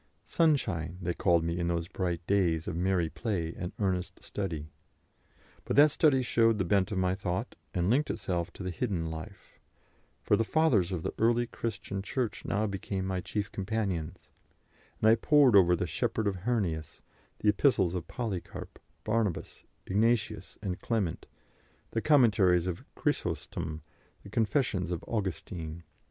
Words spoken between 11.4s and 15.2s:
Christian Church now became my chief companions, and I